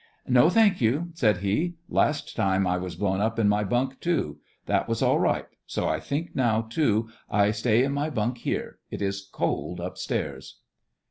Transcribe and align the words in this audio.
"No, 0.27 0.49
thank 0.49 0.81
you," 0.81 1.11
said 1.13 1.37
he. 1.45 1.75
"Last 1.87 2.35
time 2.35 2.65
I 2.65 2.75
was 2.77 2.95
blown 2.95 3.21
up 3.21 3.37
in 3.37 3.47
my 3.47 3.63
bunk, 3.63 3.99
too. 3.99 4.39
That 4.65 4.89
was 4.89 5.03
all 5.03 5.19
right. 5.19 5.45
So 5.67 5.87
I 5.87 5.99
think, 5.99 6.35
now, 6.35 6.63
too, 6.63 7.07
I 7.29 7.51
stay 7.51 7.83
in 7.83 7.91
my 7.91 8.09
bunk 8.09 8.39
here. 8.39 8.79
It 8.89 9.03
is 9.03 9.21
cold 9.31 9.79
upstairs." 9.79 10.57